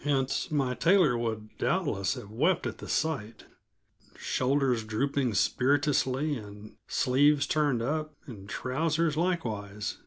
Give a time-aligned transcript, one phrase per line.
[0.00, 3.44] Hence my tailor would doubtless have wept at the sight;
[4.16, 9.98] shoulders drooping spiritlessly, and sleeves turned up, and trousers likewise.